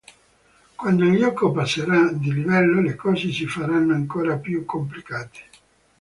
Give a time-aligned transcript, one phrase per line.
[0.77, 5.41] Quando il gioco passerà di livello le cose si faranno ancora più complicate.